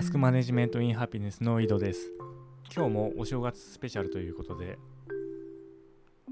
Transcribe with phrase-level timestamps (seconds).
[0.00, 2.10] タスクマネジメントインハピネスの井戸です。
[2.74, 4.78] 今日もお正月スペシャルということで、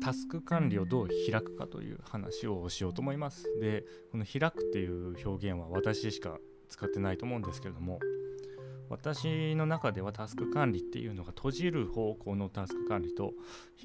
[0.00, 3.44] タスク管理をどう開くかという話をしようと思います。
[3.60, 6.38] で、この開くっていう表現は私しか
[6.70, 8.00] 使ってないと思うんですけれども、
[8.88, 13.34] 私の中ではタスク管理っていうのが閉じる方向のタスク管理と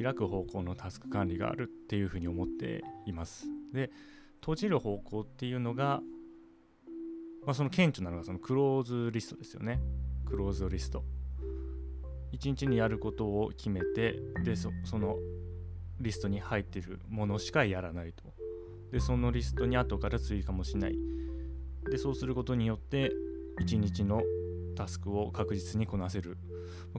[0.02, 3.48] 開く方向のタスク管理があるっていうふうに思っています。
[3.74, 3.92] で、
[4.40, 6.02] 閉じる方向っていうのが
[7.46, 9.82] まあ、その顕著なのがそのクローズリストですよね。
[10.26, 11.04] クローズリスト。
[12.32, 15.18] 一日にやることを決めて、で、その
[16.00, 18.24] リストに入っているものしかやらないと。
[18.92, 20.98] で、そのリストに後から追加もしない。
[21.90, 23.12] で、そうすることによって、
[23.60, 24.24] 一日の
[24.76, 26.38] タスクを確実にこなせる。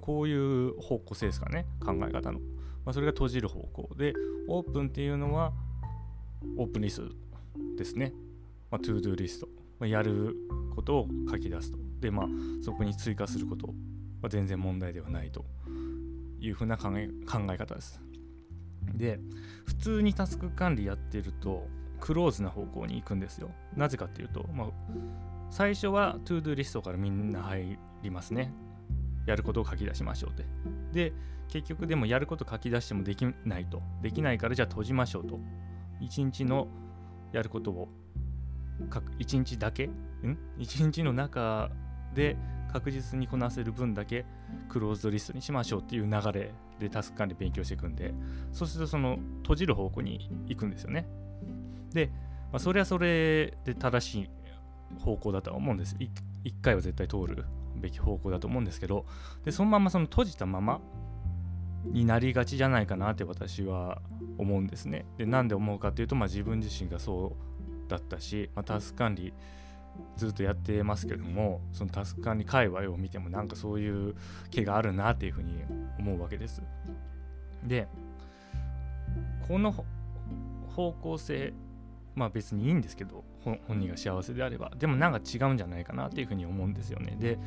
[0.00, 2.40] こういう方向性ですかね、考え方の。
[2.84, 4.12] まあ、それが閉じる方向で、
[4.46, 5.52] オープンっていうのは、
[6.56, 7.14] オープンリスト
[7.76, 8.12] ですね。
[8.70, 9.48] まあ、 ToDo リスト。
[9.78, 10.36] ま、やる
[10.74, 11.78] ことを書き出すと。
[12.00, 12.26] で、まあ、
[12.62, 13.68] そこに追加すること
[14.22, 15.44] は全然問題ではないと
[16.40, 17.08] いうふうな考え
[17.56, 18.00] 方です。
[18.94, 19.18] で、
[19.66, 21.66] 普通にタスク管理やってると、
[22.00, 23.50] クローズな方向に行くんですよ。
[23.76, 24.68] なぜかっていうと、まあ、
[25.50, 28.52] 最初は ToDo リストからみんな入りますね。
[29.26, 30.44] やることを書き出しましょうって。
[30.92, 31.12] で、
[31.48, 33.80] 結局でもやること書き出してもできないと。
[34.02, 35.40] できないからじゃあ閉じましょうと。
[36.00, 36.68] 一日の
[37.32, 37.88] やることを
[39.18, 39.86] 1日だけ？
[39.86, 39.92] ん
[40.58, 41.70] ?1 日の中
[42.14, 42.36] で
[42.72, 44.24] 確実にこなせる分だけ
[44.68, 48.12] クローズドリストにしましょうっていう流れでタスク管理勉強していくんで
[48.52, 51.06] そうするとその閉じる方向に行くんですよね。
[51.92, 52.10] で、
[52.52, 54.28] まあ、それはそれで正しい
[55.00, 55.96] 方向だとは思うんです。
[55.96, 56.10] 1
[56.62, 57.44] 回は絶対通る
[57.76, 59.04] べき方向だと思うんですけど
[59.44, 60.80] でそのままその閉じたまま
[61.84, 64.00] になりがちじゃないかなって私は
[64.38, 65.06] 思うんですね。
[65.16, 67.53] でなんで思うかっていうと、まあ、自分自身がそう
[67.88, 69.32] だったし、まあ、タスク管理
[70.16, 74.14] ずっとやってますけどもそのタスク管理界隈を見てもなんかそういう
[74.50, 75.62] 気があるなっていうふうに
[75.98, 76.62] 思うわけです。
[77.64, 77.88] で
[79.46, 79.74] この
[80.74, 81.52] 方向性
[82.14, 87.16] まあ別にいいんですけど本人が幸せであればでもなんか違うんじゃないかなっていうふうに思うんですよね。
[87.18, 87.38] で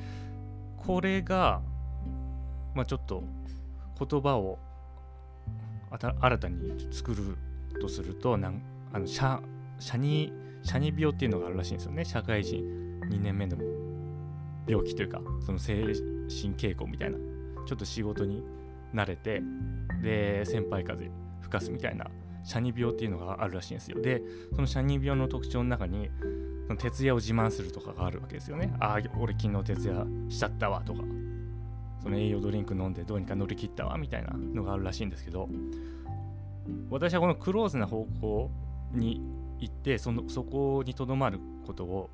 [0.78, 1.62] これが
[2.76, 3.24] まあちょっと
[4.00, 4.60] 言葉を
[5.90, 7.38] 新たに作る
[7.80, 8.62] とするとなん
[8.94, 9.08] あの
[9.80, 10.34] シャニ
[10.64, 12.06] シャニ病っていうのがあるらしいんですよね。
[12.06, 12.64] 社会人。
[13.08, 13.56] 2年目の
[14.68, 15.94] 病気というかその精神
[16.56, 17.18] 傾向みたいな。
[17.66, 18.44] ちょっと仕事に
[18.94, 19.42] 慣れて
[20.02, 21.10] で先輩風
[21.42, 22.08] 吹かすみたいな。
[22.44, 24.02] シャニ病っていうのがあるらしいんですよ。
[24.02, 24.22] で
[24.56, 26.10] そのシャニ病の特徴の中に
[26.68, 28.74] その徹夜を自慢するとかがあるわけですよね。
[28.80, 31.04] ああ俺昨日徹夜しちゃったわとか。
[32.08, 35.50] その栄養ドリンク飲んでどうにか乗り切ったわみたいなのがあるらしいんですけど
[36.90, 38.52] 私はこのクローズな方向
[38.94, 39.22] に
[39.60, 42.10] 行ってそのそこにとどまることを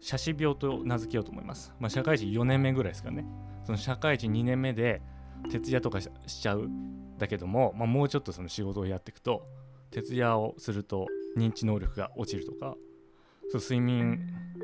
[0.00, 1.72] 写真病と名付けようと思います。
[1.80, 3.24] まあ、社会人4年目ぐらいですかね。
[3.64, 5.00] その社会人2年目で
[5.50, 6.68] 徹夜とかしちゃう
[7.18, 9.46] だけども、まあ、もうちょっとその仕事をやっていくと
[9.90, 12.76] 徹夜をすると認知能力が落ちるとか
[13.50, 14.18] そ睡眠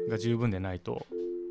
[0.09, 1.07] が十分でないと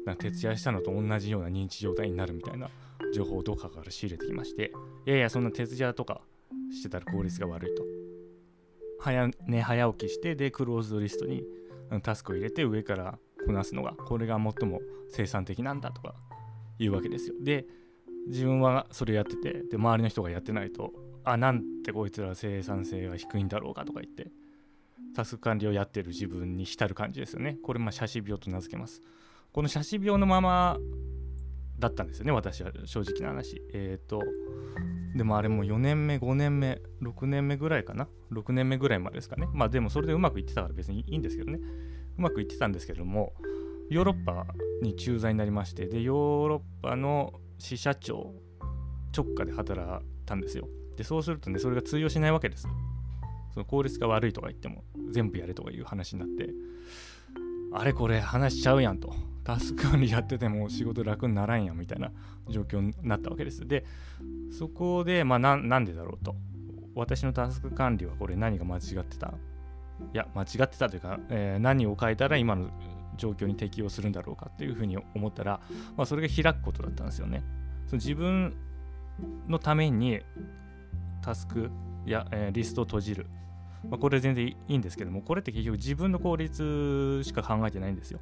[0.05, 2.69] な徹夜したのと同じような認知状態になるみたいな
[3.13, 4.71] 情報をどっかから仕入れてきまして
[5.05, 6.21] いやいやそんな徹夜とか
[6.71, 7.83] してたら効率が悪いと
[8.99, 11.43] 早寝早起きしてでクローズドリストに
[12.03, 16.13] タスクを入れて上からこなすのがこれが最も生産的なんだとか
[16.77, 17.35] いうわけですよ。
[17.41, 17.65] で
[18.27, 20.91] 自分はそれやっててで周りの人がやってないと
[21.23, 24.31] あなんてこいつら生産性が低いんだろうかとか言って
[25.15, 27.57] タスク管理をやってる自分に浸る感じですよね。
[27.63, 29.01] これまあ写真病と名付けます。
[29.51, 30.77] この写真病のまま
[31.79, 33.61] だったんですよね私は正直な話。
[33.73, 34.21] えっ、ー、と
[35.15, 39.47] でもあれも4年目、5年目、6年目ぐらいかな ?6 年目ぐらいまでですかね。
[39.53, 41.59] まあでもそれでうまくいってたから別にいいんですけどね。
[42.17, 43.33] うまくいってたんですけども、
[43.89, 44.45] ヨーロッパ
[44.81, 48.33] に駐在になりまして、で、ヨーロッパの支社長
[49.15, 50.67] 直下で働いたんですよ。
[50.95, 52.67] で、そうするとね、それが通用しないわけです。
[53.53, 56.49] その効率が悪いとか言っても、全部やれとかいう話になって、
[57.71, 59.13] あれこれ話しちゃうやんと。
[59.49, 62.11] タスク管理やってても仕事楽にならんやみたいな
[62.49, 63.67] 状況になったわけです。
[63.67, 63.83] で、
[64.51, 66.35] そこで、まあな、なんでだろうと。
[66.93, 69.33] 私のタスク管理はこれ何が間違ってた？
[70.13, 72.69] いや、間違ってたというか、えー、何を変えたら今の
[73.17, 75.61] 状況に適応するんだろうかっていうふうに思ったら、
[75.97, 77.43] まあ、それが開くことだったんですよね。
[77.87, 78.53] その自分
[79.47, 80.21] のために
[81.23, 81.71] タスク
[82.05, 83.25] や、えー、リストを閉じる。
[83.89, 88.19] まあ、これ全然いいんですけども、これって結局自分の効率しか考えてないんですよ。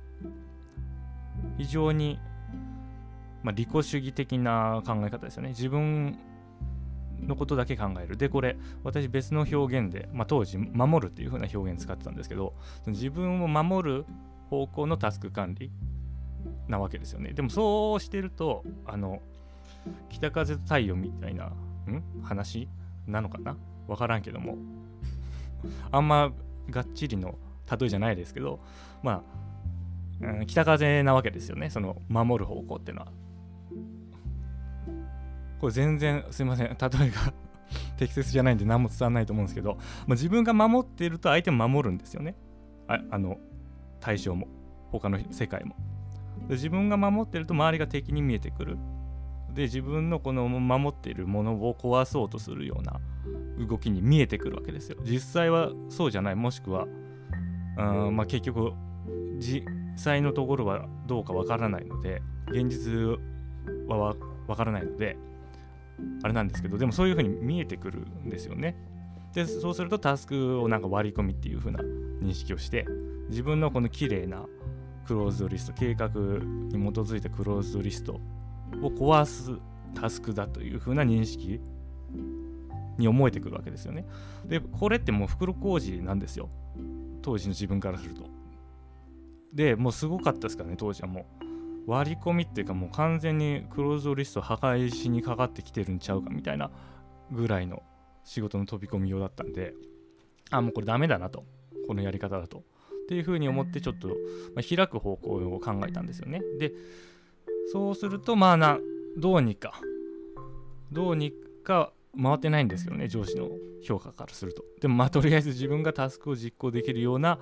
[1.57, 2.19] 非常に、
[3.43, 5.49] まあ、利己主義的な考え方ですよね。
[5.49, 6.17] 自分
[7.19, 8.17] のことだけ考える。
[8.17, 12.53] で、これ、私別の表現で、まあ、当時、守るっていう風な表現使ってたんですけど、
[12.85, 14.05] 自分を守る
[14.49, 15.71] 方向のタスク管理
[16.67, 19.21] なわけですよねでもそうしてるとあの
[20.09, 21.53] 北風と太陽みたいなん？
[22.23, 22.69] 話
[23.07, 23.57] なのかな？
[23.87, 24.57] 分からんけども
[25.91, 26.31] あんま
[26.69, 27.35] がっちりの
[27.69, 28.59] 例えじゃないですけど
[29.03, 29.21] まあ、
[30.21, 31.69] うん、北風なわけですよね。
[31.69, 33.11] その守る方向っていうのは。
[35.59, 36.67] これ全然すいません。
[36.67, 37.33] 例えが
[37.97, 42.35] 適切じゃないんで何も伝わらないと思うんですけど、まあ、自分が守っていると相手も守るんですよね。
[42.87, 43.37] ああの
[43.99, 44.47] 対象も
[44.91, 45.75] 他の世界も。
[46.47, 48.77] で自分が守ってると周りが敵に見えてくる。
[49.53, 52.99] で自分のこの守っているものを壊そうとするような
[53.67, 54.97] 動きに見えてくるわけですよ。
[55.03, 56.35] 実際はそうじゃない。
[56.35, 56.87] もしくは
[57.77, 58.73] うん、まあ、結局
[59.39, 59.63] 実
[59.97, 63.17] 際のところはどうかわからないので現実
[63.87, 64.15] は
[64.47, 65.17] わからないので
[66.23, 68.75] あれなんですけどでもそういうふうに見えてくるんですよね
[69.33, 71.79] でそうするとタスクをなんか割り込みっていう風な
[72.21, 72.85] 認識をして
[73.29, 74.45] 自分のこの綺麗な
[75.05, 78.13] クローズドリスト計画に基づいたクローズドリスト
[78.81, 79.59] を壊す
[79.95, 81.61] タスクだという風な認識
[82.97, 84.05] に思えてくるわけですよね。
[84.45, 86.49] でこれってもう袋小路なんですよ
[87.21, 88.36] 当時の自分からすると。
[89.53, 91.25] でもうすごかったですからね当時はも
[91.85, 96.69] う割り込みっていうかもう完全にクローズドリスト破壊しにかかってきてるんちゃうかみたいな
[97.31, 97.81] ぐらいの
[98.25, 99.73] 仕事の飛び込み用だったんで
[100.51, 101.45] あもうこれダメだなと
[101.87, 102.61] このやり方だとっ
[103.07, 104.09] ていうふうに思ってちょっと、
[104.53, 106.41] まあ、開く方向を考えたんですよね。
[106.59, 106.73] で
[107.71, 108.79] そうするとまあな
[109.17, 109.79] どうにか
[110.91, 111.33] どうに
[111.63, 113.49] か回ってないんですけどね上司の
[113.81, 114.65] 評価からすると。
[114.81, 117.39] でもまあとりあえず自分がタスクを実行できるような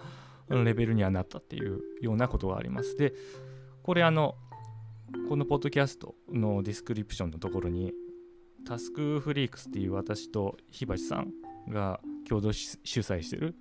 [0.49, 2.95] レベルにはなったっていうようなことがあります。
[2.95, 3.13] で
[3.83, 4.35] これあの
[5.29, 7.93] このポッドキャストのディスクリプションのところに
[8.65, 11.31] タスクフリークスっていう私と火鉢さん
[11.69, 13.55] が共同主催してる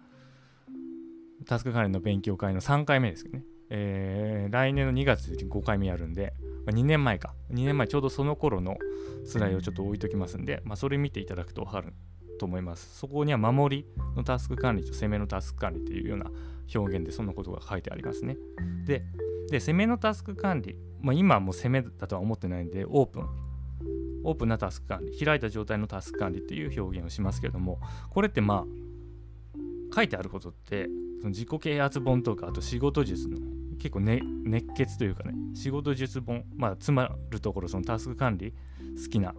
[1.45, 6.33] タスク管理の勉強会の3回目ですけどね、えー、来年の2月で5回目やるんで、
[6.67, 8.77] まあ、2年前か2年前ちょうどその頃の
[9.27, 11.93] スライドをちょっと置いときますんで、まあ、それ見ていただくと分かる
[12.39, 12.99] と思います。
[12.99, 13.87] そこには守り
[14.17, 16.31] のタスク管理と攻めのタスク管理というような
[16.75, 18.37] 表現でそんなことが書いてありますね。
[18.87, 19.05] で
[19.51, 23.45] で攻めのタスク管理、まあ、今はもう攻めだとは思ってないんでオープン。
[24.25, 27.79] オープンなタスク管理開いた状態のタスク管理っていう表現をしますけれども
[28.11, 30.89] これってまあ書いてあることって
[31.19, 33.37] その自己啓発本とかあと仕事術の
[33.79, 38.55] 結構、ね、熱血というかね仕事術本まあつまるところそのタスク管理
[39.03, 39.35] 好きな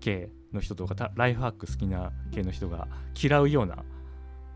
[0.00, 2.88] 系の人とかライフハック好きな系の人が
[3.20, 3.84] 嫌うような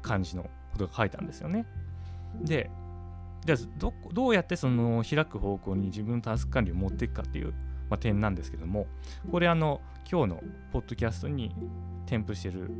[0.03, 1.67] 感じのことが書いたんですよね。
[2.43, 2.71] で
[3.45, 7.55] じゃあどどうやってその開く方向に自分のタスク管理を持っていくかっていう
[7.91, 8.87] まあ、点なんですけども
[9.31, 10.43] これあの今日の
[10.73, 11.55] ポッドキャストに
[12.07, 12.71] 添付してる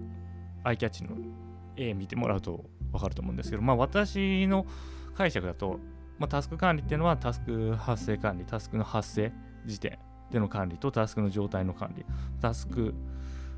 [0.63, 1.11] アイキャッチの
[1.77, 4.67] 絵見てもらうと分かると思うんですけど、まあ、私の
[5.17, 5.79] 解釈だと、
[6.19, 9.33] まあ、タスク管理っていうのはタスク発生管理タスクの発生
[9.67, 9.99] 時点
[10.31, 12.05] での管理とタスクの状態の管理
[12.41, 12.95] タスク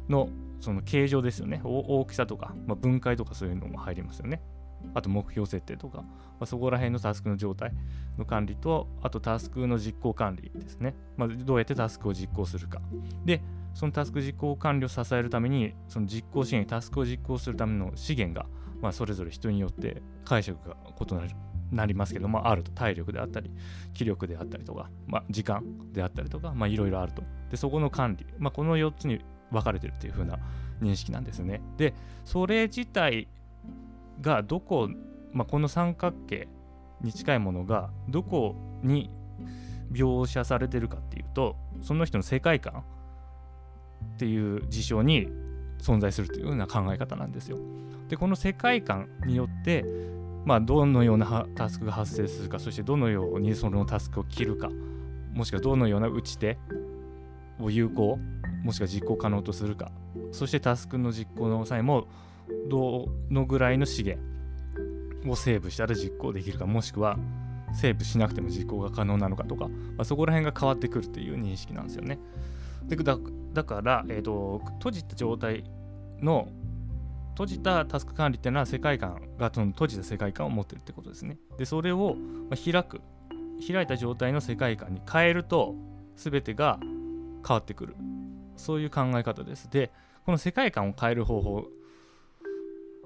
[0.09, 0.29] の
[0.61, 4.41] その形状ですよね大きさとか、まあ、分解とかそういうのも入りますよね
[4.95, 6.07] あと目標設定とか、ま
[6.41, 7.73] あ、そこら辺のタスクの状態
[8.19, 10.95] の管理と、あとタスクの実行管理ですね。
[11.17, 12.81] まあ、どうやってタスクを実行するか。
[13.25, 13.43] で、
[13.75, 18.47] そのタスク実行管理を支えるために、その実行資源、タスクを実行するための資源が、
[18.81, 21.31] まあ、それぞれ人によって解釈が異なる。
[21.73, 22.71] なりますけど、まあ、ると。
[22.73, 23.51] 体力であったり
[23.95, 27.23] 気力であったりとか、まあ、時間であったりとかいろいろあると。
[27.51, 30.39] でそこの管理、まあ、この4つに分かれてるっていう風な
[30.81, 31.61] 認識なんですね。
[31.77, 33.29] でそれ自体
[34.21, 34.89] がどこ、
[35.33, 36.49] まあ、この三角形
[37.01, 39.11] に近いものがどこに
[39.93, 42.85] 描写されてるかっていうとその人の世界観
[44.15, 45.29] っていう事象に
[45.81, 47.59] 存在するというような考え方なんですよ。
[48.09, 49.85] でこの世界観によって
[50.45, 54.71] まあどのようなタスクが発生するかそしてどのようにそのタスクを切るか
[55.33, 56.59] もしくはどのような打ち手
[57.61, 58.19] を有効
[58.65, 59.93] もしくは実行可能とするか
[60.31, 62.07] そしてタスクの実行の際も
[62.69, 64.23] どのぐらいの資源
[65.27, 67.19] をセーブしたら実行できるかもしくは
[67.75, 72.19] セーブしなくても実行が可能なのかとか、まあ、そこら辺が変わってくるっていう認識なんですよね。
[72.85, 75.65] でだから、えーと、閉じた状態
[76.21, 76.49] の
[77.33, 81.39] 閉じたタスク管理っていうのは世界観がその閉じた世界観を持ってるってことですね。
[81.59, 82.17] でそれを
[82.51, 83.01] 開く
[83.67, 85.75] 開いた状態の世界観に変えると
[86.17, 87.97] 全てが変わってくる
[88.57, 89.71] そういう考え方です。
[89.71, 89.91] で
[90.25, 91.67] この世界観を変える方法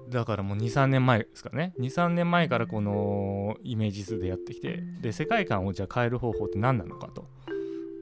[0.09, 7.27] だからもう23年前ですかね23年前からこのイメージ図でやってきてで世界観をじゃあ変える方法って何なのかと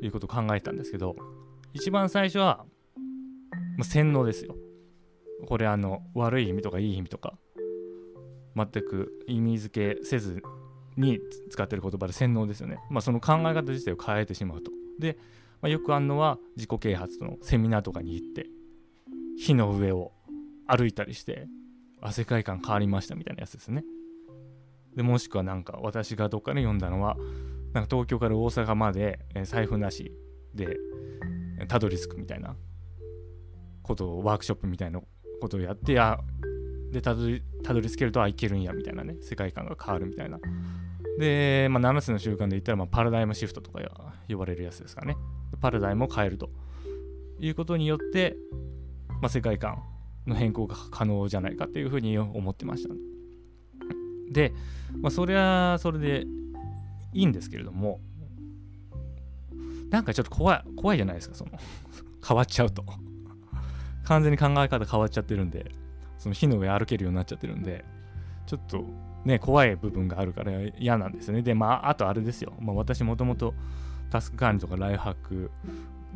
[0.02, 1.16] いうことを考えたんですけど
[1.74, 2.66] 一番最初は、
[3.78, 4.56] まあ、洗脳ですよ
[5.48, 7.38] これあの悪い意味とかいい意味とか
[8.56, 10.42] 全く意味付けせず
[10.98, 14.72] に使ってる言葉で洗脳ですよね、まあ、その考え方自体を変えてしまうと。
[14.98, 15.18] で、
[15.62, 18.48] まあ、よくあるのは自己啓発のセミナーとかに行って
[19.38, 20.14] 火の上を
[20.68, 21.48] 歩いたりして
[22.02, 23.84] あ世界観変わりましたみたいなやつですね。
[24.96, 27.18] でもしくはなんか私がどっかで読んだのは
[27.74, 30.14] なんか東京から大阪まで、財布なし
[30.54, 30.78] で
[31.68, 32.56] たどり着くみたいな
[33.84, 35.02] ことをワークショップみたいな
[35.40, 36.20] ことをやってあ
[36.92, 39.16] でたどりたどり着けるとあいけるんやみたいなね。
[39.22, 40.40] 世界観が変わるみたいな。
[41.20, 43.82] で、まあ、7つの習慣で言ったら、まあ、パラダイムシフトとか
[44.28, 45.16] 呼ばれるやつですかね。
[45.62, 46.50] パラダイムを変えると
[47.40, 48.36] いうことによって、
[49.22, 49.82] まあ、世界観
[50.28, 52.94] の変更が可能じゃないかっていうふうに思ってました
[54.32, 54.54] で、
[55.02, 56.26] まあ、それはそれで
[57.14, 58.00] いいんですけれども
[59.90, 61.52] なんかちょっと怖い怖いじゃないですかその
[62.28, 62.84] 変わっちゃうと。
[64.06, 65.72] 完全に考え方変わっちゃってるんで
[66.18, 67.84] その火の上歩けるようになっちゃってるんで
[68.46, 68.86] ちょっと
[69.26, 71.42] ね怖い部分があるから嫌なんですよね。
[71.42, 73.54] でまああとあれですよ、まあ、私もともと
[74.10, 75.52] タスク管理とかライフハック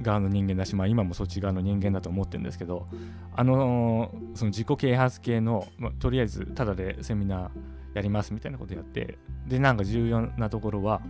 [0.01, 2.87] 側の人間だし、まあ、今もそっち側の人間だと思ってるんですけど
[3.35, 7.49] あのー、その自己啓発系の、まあ、とりあえずただでセミナー
[7.95, 9.17] やりますみたいなことやって
[9.47, 11.01] でなんか重要なところは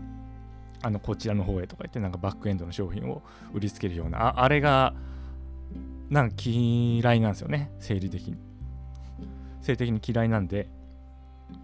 [0.82, 3.22] あのこちらの方へとか言ってなんかバックエンドの商品を
[3.54, 4.94] 売りつけるようなああれが
[6.10, 7.72] なんか嫌いなんですよね。
[7.80, 8.38] 生理的に。
[9.62, 10.68] 性的に嫌いなんで。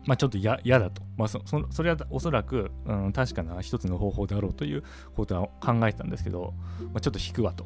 [0.05, 1.01] まあちょっと嫌だと。
[1.17, 4.83] まあそそそれはおそらく、うん、確かな一つの方法だろうという
[5.15, 7.65] ことは考えてたんですけど、まあ、ちょっと引くわと。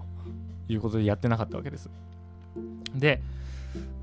[0.70, 1.90] いうことでやってなかったわけです。
[2.96, 3.22] で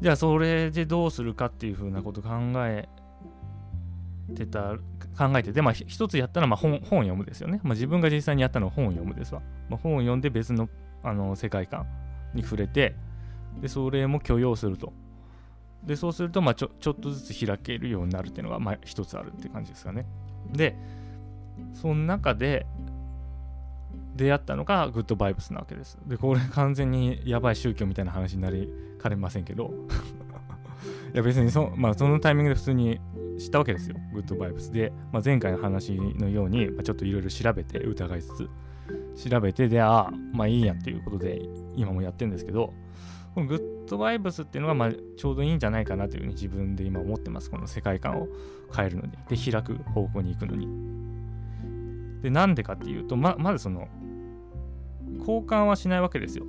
[0.00, 2.88] じゃあそれでどうするかっていうふうなこと考え
[4.34, 4.76] てた
[5.16, 7.60] 考えてて、まあ、一つやったらまあ本本読むですよね。
[7.62, 9.40] まあ、自分が実際にやったのは本を読むですわ。
[9.70, 10.68] まあ、本を読んで別の
[11.02, 11.86] あの世界観。
[12.36, 12.94] に触れて、
[13.60, 14.92] で、それも許容すると。
[15.84, 20.06] で、そうすると、まあちょ、ちょっとずつ開けるようになるっていうのが、まあ、一つあるって感じですかね。
[20.52, 20.76] で、
[21.74, 22.66] その中で
[24.16, 25.98] 出会ったのがグッドバイブスなわけです。
[26.06, 29.72] で、これ完全にやばい宗教みたいな話になりかねませんけど、
[31.14, 33.00] いや別にそ,、まあ、そのタイミングで普通に
[33.38, 34.92] 知ったわけですよ、グッドバイブスで。
[35.12, 38.48] まあ、前回の話のように、まあ、ちょっといろいろ調べて、疑いつ
[39.14, 41.42] つ、調べて、で、ああ、まあいいやっていうことで、
[41.76, 42.72] 今もやってるんですけど、
[43.34, 47.50] このグッドバイブスっていうのが、まあ、ちょうどいいんじゃないかなというふうに自分で今思ってます。
[47.50, 48.28] この世界観を
[48.74, 49.12] 変えるのに。
[49.28, 50.68] で、開く方向に行くのに。
[52.22, 53.88] で、なんでかっていうと、ままずその、
[55.18, 56.46] 交換はしないわけですよ。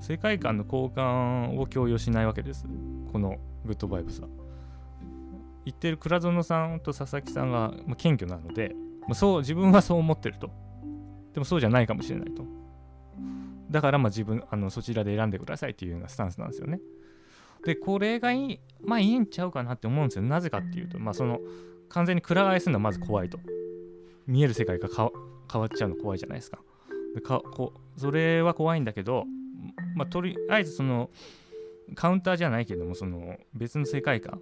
[0.00, 2.66] 世界観の交換を共有しないわけです。
[3.12, 4.28] このグッドバイブスは。
[5.64, 10.50] 言ってる倉園さんと佐々木さんが謙虚なので、まあ、そう自分はそう思ってると。
[11.32, 12.44] でもそうじゃないかもしれないと。
[13.76, 16.80] だからまあ自分あのそちらで選んでくださいっていうようなスタンスなんですよね。
[17.62, 20.22] で、これがいい、まあいいんちゃうかなって思うんですよ。
[20.22, 21.40] なぜかっていうと、まあその
[21.90, 23.38] 完全にくら替えするのはまず怖いと。
[24.26, 26.58] 見える世界が変わっちゃうの怖いじゃないですか。
[27.14, 29.26] でかこそれは怖いんだけど、
[29.94, 31.10] まあとりあえずその
[31.94, 34.40] カウンターじゃないけども、その別の世界観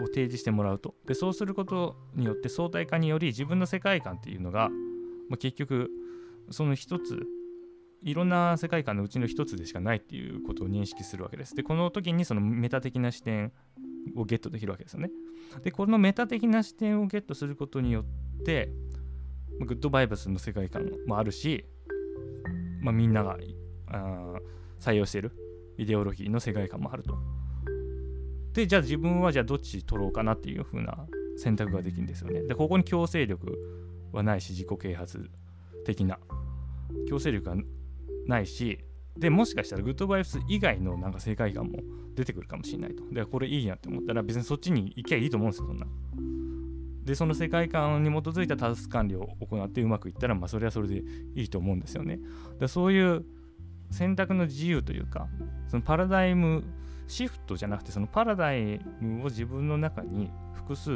[0.00, 4.68] を提示してもらうとでそうすることによって相対化により自分の世界観っていうのが、
[5.28, 5.88] まあ、結局
[6.50, 7.24] その一つ
[8.04, 11.54] いろんな世界観のうちの一つでしかないっていうことを認識するわけです。
[11.54, 13.52] で、この時にそのメタ的な視点
[14.14, 15.10] をゲットできるわけですよね。
[15.62, 18.70] で、このメタ的な視点をゲットすることによって、
[19.60, 21.64] グッドバイブスの世界観もあるし、
[22.80, 23.38] まあ、みんなが
[23.88, 24.34] あ
[24.78, 25.32] 採用している
[25.78, 27.16] イデオロギーの世界観もあると。
[28.54, 31.06] でじゃあ自分はじゃあどっち取ろうかなっていう風な
[31.36, 33.58] 選択ができるんですよねでここに強制力
[34.12, 35.28] はないし自己啓発
[35.84, 36.18] 的な
[37.08, 37.56] 強制力が
[38.26, 38.78] ないし
[39.16, 41.78] でもしかしたらグッドバイブス以外のなんか世界観も
[42.14, 45.86] 出てくるかもしれないとでこれいいやって思ったら別にそっちに行きゃいいと思うんですよそんな
[47.04, 51.02] でその世界観に基づいたタスク管理を行ってうまくいったらまあそれはそれで
[51.34, 52.18] いいと思うんですよね
[52.58, 53.24] でそういう
[53.90, 55.28] 選択の自由というか
[55.68, 56.64] そのパラダイム
[57.06, 60.90] シフトじゃなくてそのパラダイムを自分の中に複数、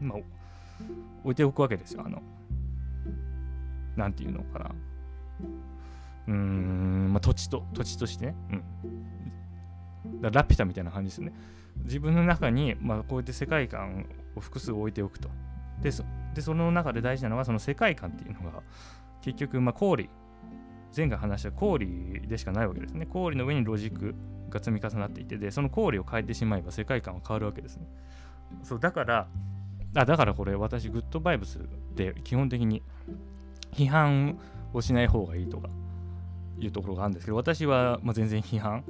[0.00, 0.18] まあ、
[1.24, 2.02] 置いておくわけですよ。
[2.04, 2.22] あの、
[3.96, 4.70] なんていうのかな。
[6.28, 8.34] うーん、まあ、土地と、土地としてね。
[10.04, 10.20] うん。
[10.20, 11.34] だラピュタみたいな感じですよね。
[11.84, 15.28] 自分の中に、まあ、こうやって世界観を複数置いておくと。
[15.82, 16.04] で、そ
[16.34, 18.62] でその中で大事なのは、その世界観っていうのが、
[19.22, 20.08] 結局、まあ、氷、
[20.96, 23.06] 前回話した氷でしかないわけですね。
[23.06, 24.14] 氷の上にロジック
[24.50, 27.86] が積み重なっていてでその氷を変えてしまえば世界観は変わるわけですね
[28.62, 29.28] そうだから
[29.94, 31.62] あだからこれ私グッドバイブスっ
[31.94, 32.82] て基本的に
[33.72, 34.38] 批判
[34.72, 35.68] をしない方がいいとか
[36.58, 38.84] いうところがあるんですけど私はま全然批判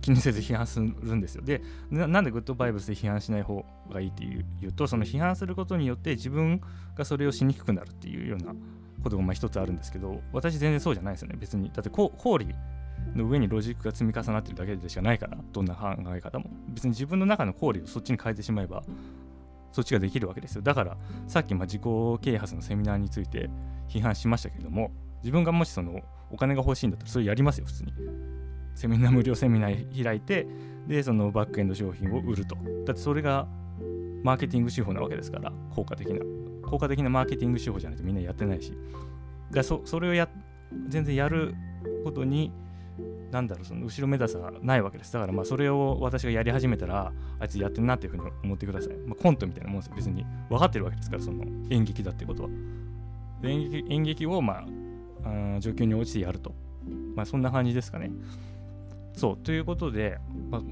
[0.00, 1.42] 気にせず批判するんですよ。
[1.42, 6.60] でなんでグッドバイブスで批判しない方がいいっていうとその批判することによって自分
[6.94, 8.54] がそれをしにくくなるっていうような
[9.02, 11.36] ことがまあ一つあるんですけど私全然そうじゃないですよね。
[11.38, 12.54] 別にだって氷
[13.14, 16.50] の上にロジックが積み重なってるだけでしかないからどんな考え方も。
[16.68, 18.84] 別に自分の中の氷をそっちに変えてしまえば
[19.72, 20.62] そっちができるわけですよ。
[20.62, 21.82] だからさっきま自己
[22.20, 23.50] 啓発のセミナーについて
[23.88, 27.92] 批判しましたけれども自分がもしそのお金が欲しいんだったらそれやりますよ普通に。
[28.74, 30.46] セミナー無料セミナー開いて
[30.86, 32.56] でそのバックエンド商品を売ると。
[32.84, 33.46] だってそれが
[34.22, 36.20] マーケティング手法なわけですから効果的な。
[36.68, 38.72] 効果的なマーケティング手法じゃないとみんなやってないし。
[39.50, 40.28] だそそれをや
[40.88, 41.54] 全然やる
[42.04, 42.52] ことに
[43.30, 45.12] なんだろうその後ろめたさがないわけです。
[45.12, 50.24] だからまあそれを私がやり始めたらあいつやってんなっていうふうに思ってください、まあ、コントみたいなもんですよ別に。
[50.48, 52.48] 分かってるわけですからその演劇だってことは。
[53.42, 54.66] 演劇演劇をまあ
[55.60, 56.54] 状況に応じてやると。
[57.14, 58.10] まあそんな感じですかね。
[59.14, 60.18] そうということで、
[60.50, 60.62] まあ、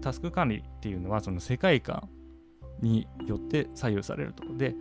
[0.00, 2.08] タスク管理っていうのはその世界観
[2.80, 4.44] によって左右されると。
[4.56, 4.74] で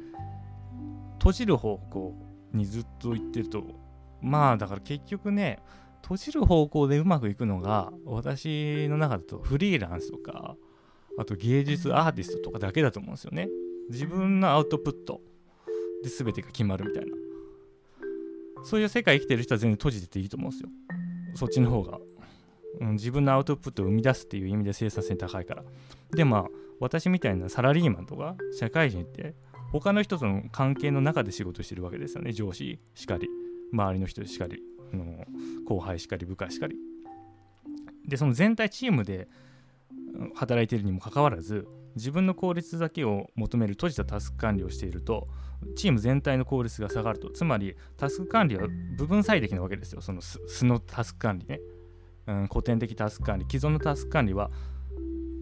[1.19, 2.15] 閉じる方向
[2.53, 3.63] にずっと言ってると。
[4.21, 5.59] まあだから結局ね
[6.01, 10.55] 閉じる方向でうまくいくのが私の中だとフリーランスとか
[11.17, 13.49] あと芸術アーティストとかだけだと思うんですよね。
[13.89, 15.21] 自分のアウトプット
[16.03, 17.22] で全てが決まるみたいな。
[18.63, 20.69] そういう世界生きてる人は全然閉じてていいと思うんですよ。
[21.35, 21.99] そっちの方が、
[22.81, 25.63] うん、自分のアウトプットを生み出すっていう意味で生産性高いから。
[26.15, 26.45] でまあ
[26.79, 29.35] 私みたいなサラリーマンとか社会人って
[29.71, 32.31] 他の人との関係の中で仕事してるわけですよね。
[32.31, 33.27] 上司しかり
[33.71, 34.61] 周りの人しかり
[34.93, 35.25] の
[35.65, 36.75] 後輩しかり部下しかり。
[38.07, 39.27] でその全体チームで
[40.35, 45.27] 働いてるにもかかわらず自分の効率だけを求める閉じたタスク管理をしていると
[45.75, 47.29] チーム全体の効率が下がると。
[47.29, 50.01] つまりタスク管理は部分最適なわけですよ。
[50.01, 51.59] その素のタスク管理ね、
[52.27, 53.45] うん、古典的タスク管理。
[53.49, 54.51] 既存のタスク管理は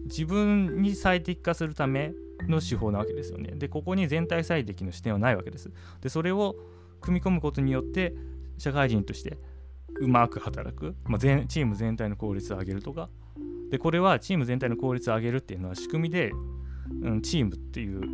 [0.04, 2.12] 自分に最適化するため
[2.48, 3.52] の手法なわけですよね。
[3.54, 5.70] でここに全体最適の視点はないわけです。
[6.00, 6.56] でそれを
[7.00, 8.14] 組み込むことによって
[8.58, 9.38] 社会人として
[10.00, 13.10] うまく働く、まあ、全チーム全体の効率を上げるとか
[13.72, 16.30] でこれはチーム全体の効率を上げるっていうのは仕組みで、
[17.00, 18.06] うん、チームっていう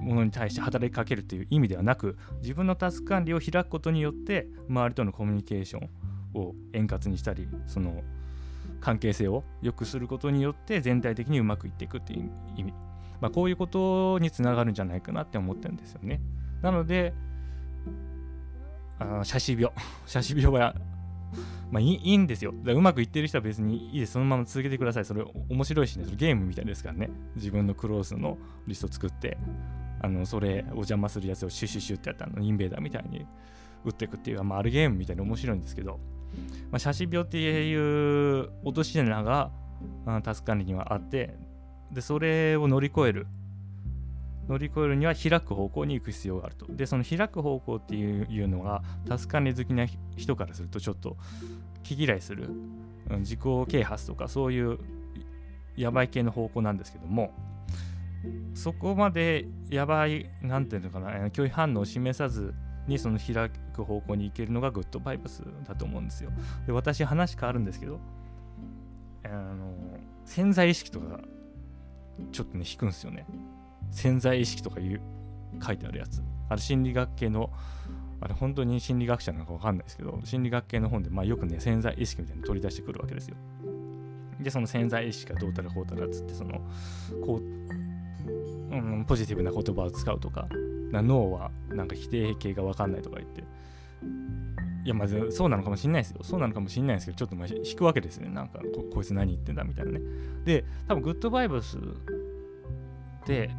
[0.00, 5.90] ものに対して働きかけるっていう意味ではなく自分のタスク管理を開くことによって周りとのコミュニケーション
[6.32, 8.02] を円滑にしたりその
[8.80, 12.72] 関係性を良くすることによって全体的にうまくいっていくっていう意味、
[13.20, 16.22] まあ、こういうことにつながるんじゃないかなって思ってるんですよね。
[16.62, 17.12] なので
[18.98, 19.70] あ写真病。
[20.06, 20.74] 写真病は
[21.72, 22.52] まあいいいいんですよ。
[22.52, 24.12] うまくいってる人は別にいいです。
[24.12, 25.04] そのまま続けてください。
[25.06, 27.10] それ面白いしね、それゲームみたいですからね。
[27.34, 29.38] 自分のクロースのリスト作って、
[30.02, 33.24] あのそれお邪魔するやつをシュシュシュってやったのインベーダーみたいに
[33.86, 35.98] 打っていくっていう、まあ、あるゲームみたいに面白いんですけど、
[36.70, 39.50] まあ、写真病っていう落とし穴が
[40.22, 41.34] タスク管理にはあって、
[41.90, 43.26] で、それを乗り越える
[44.48, 46.66] 乗り越えるには開く方向に行く必要があると。
[46.68, 51.16] で、その開く方向っていうのが、タスク管理好きな人からするとちょっと
[51.82, 52.50] 気嫌いする、
[53.10, 54.78] うん、自己啓発とかそういう
[55.76, 57.32] やばい系の方向なんですけども、
[58.54, 62.54] そこまでやばい、なんていうのかな、拒否反応を示さず
[62.86, 66.30] にその開く方向に行けるのがグッドバイブスだと思うんですよ。
[66.66, 68.00] で、私話変わるんですけど、
[69.24, 69.74] あの
[70.24, 71.20] 潜在意識とか
[72.30, 73.26] ちょっとね、引くんですよね。
[73.90, 75.00] 潜在意識とかいう
[75.64, 76.22] 書いてあるやつ。
[76.48, 77.50] あれ心理学系の、
[78.22, 83.36] あれ本当に心理学者なのかわかんないですけど、心理学系の本で、まあ、よくね、潜在意識みたいなの取り出してくるわけですよ。
[84.40, 86.60] で、その潜在意識がどうたらこうたらっつって、その、
[87.24, 87.42] こう、
[88.74, 90.48] うん、ポジティブな言葉を使うとか、
[90.92, 93.44] 脳はなんか否定形がわかんないとか言って、
[94.84, 96.20] いや、まずそうなのかもしんないですよ。
[96.22, 98.34] そうなのかもしんないですけど、ちょっとまあ引くわけですよね。
[98.34, 100.00] なんかこ、こいつ何言ってんだみたいなね。
[100.44, 101.80] で、多分グッドバイブスっ
[103.24, 103.50] て、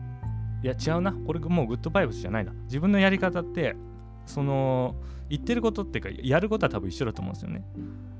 [0.64, 3.76] いや違うなこれもうグッドバイブスじゃないな自分のやり方って
[4.26, 4.96] その
[5.30, 7.66] 言ってることっていうかやることは多分一緒だと思うんですよね。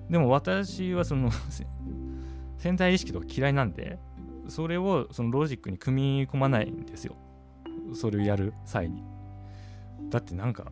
[0.10, 1.30] でも私はその
[2.58, 4.00] 潜在意識とか嫌いなんで
[4.48, 7.16] それをそのロジックに組み込まないんですよ。
[7.94, 9.04] それをやる際に。
[10.10, 10.72] だってなんか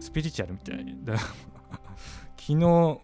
[0.00, 0.98] スピリチュアルみたい。
[1.04, 1.18] だ
[2.38, 3.00] 昨日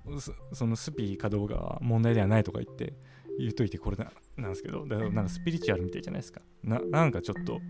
[0.53, 2.95] そのスピかどうかは問題ではないとか言って
[3.39, 6.43] 言うといてこれなんですけど、だからなんかスピリチュアルみたいじゃないですか。
[6.63, 7.61] ななんかちょっと、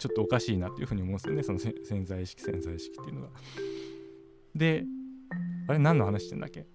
[0.00, 3.28] ちょっとおかしいなっていうふうに思うんですよね、その潜在意識、潜在意識っていうのが。
[4.56, 4.84] で、
[5.68, 6.66] あれ何の話してんだっけ？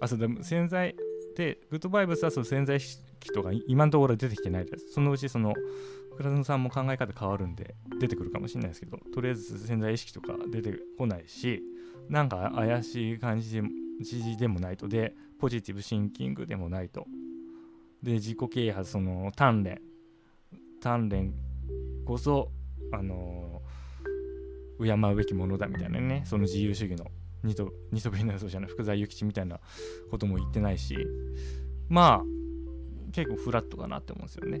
[0.00, 0.94] あ、そう、でも潜在
[1.36, 4.92] で、グッドバイブスはその潜在意識とか今のところ出てきてないです。
[4.92, 5.54] そのうちその、
[6.16, 11.62] 倉野さんも考え方変わるんで出てくるかもしれないですけど、とりあえず潜在意識とか出てこないし、
[12.08, 13.68] なんか怪しい感じで
[14.00, 14.88] じでもないと。
[14.88, 17.06] でポジティブシンキングでもないと。
[18.02, 19.80] で自己啓発その鍛錬。
[20.80, 21.34] 鍛錬
[22.04, 22.50] こそ
[22.94, 23.62] あの
[24.82, 27.06] 敬うべきものだみたいなねその自由主義の
[27.44, 29.60] ニトニトビのそうじゃない福沢諭吉みたいな
[30.10, 30.96] ことも言ってないし
[31.88, 32.24] まあ
[33.12, 34.60] 結構フラットかなって思うんですよね。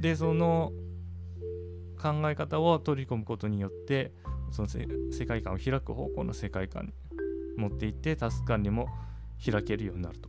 [0.00, 0.72] でその
[2.00, 4.12] 考え方を取り込むことによって
[4.50, 6.92] その世界観を開く方向の世界観に
[7.56, 8.88] 持っていってタスク管理も
[9.44, 10.28] 開けるようになると。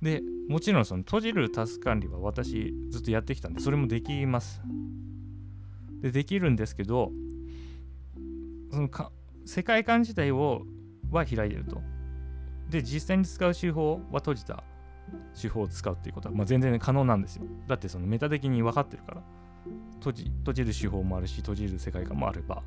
[0.00, 4.60] でもちろんその閉じるタスク管理は私ずっとやってきたんでそれもできます。
[6.02, 7.12] でできるんですけど
[8.70, 9.10] そのか
[9.44, 10.62] 世界観自体を
[11.10, 11.80] は開いてると。
[12.70, 14.64] で実際に使う手法は閉じた
[15.38, 17.44] 手法を使うっていうことは、まあ、全然可能なんですよ。
[17.66, 19.22] だってそのメタ的に分かってるから。
[19.98, 22.64] 閉じ閉じる手法もあるし閉じる世界観もあれば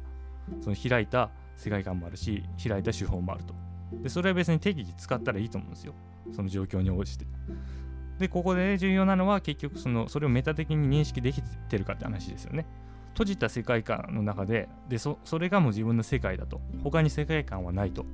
[0.61, 3.53] その開いた世界観もあるし開いた手法もあると。
[4.01, 5.93] でそれは別に適宜使ったらいいと思うんですよ。
[6.33, 7.25] その状況に応じて。
[8.19, 12.65] で、ここで重要なのは結局そのそれをメタ的に認識できてるかって話ですよね。
[13.15, 16.59] 閉じた世界観の中ででそれがもう自分の世界だと。
[16.83, 18.05] 他に世界観はないと。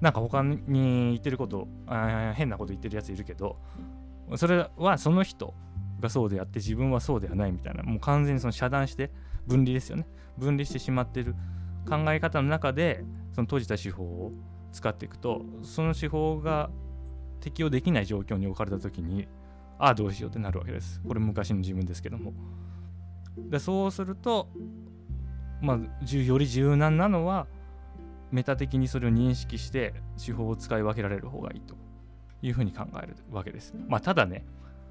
[0.00, 3.56] なんか他に言ってることあ変なこと言ってるやついるけど
[4.36, 5.54] それはその人
[5.98, 7.82] がそうであって自分はそうではないみたいな。
[7.82, 9.10] もう完全にその遮断して
[9.46, 10.06] 分離ですよね。
[10.38, 11.34] 分離してしまってる。
[11.86, 14.32] 考え方の中でその閉じた手法を
[14.72, 16.70] 使っていくとその手法が
[17.40, 19.26] 適用できない状況に置かれた時に
[19.78, 21.00] ああどうしようってなるわけです。
[21.06, 22.32] これ昔の自分ですけども。
[23.50, 24.48] でそうすると、
[25.60, 25.78] まあ、
[26.16, 27.46] より柔軟なのは
[28.30, 31.74] メタ的にそれを認識して手法を使い分けられる方がいいと
[32.42, 33.74] いうふうに考えるわけです。
[33.88, 34.44] まあ、ただね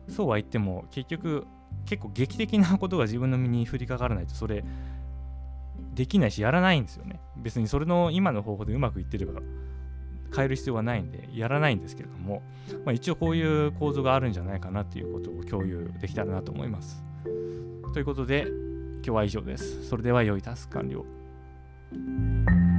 [0.08, 1.46] そうは言っても結局
[1.86, 4.64] 結構劇的なことが自分の身に降りかからないとそれ
[5.94, 7.20] できないしやらないんですよね。
[7.38, 9.42] 別にそれの今の方法でうまくいってれば
[10.36, 12.42] 変える必要はないんでやらないんですけれども、
[12.86, 17.04] まあ、一応こういう構造があるんじゃないかなっていうことを共有できたらなと思います。
[17.94, 18.48] ということで
[18.98, 19.88] 今日は以上です。
[19.88, 22.77] それでは良いタスク完了。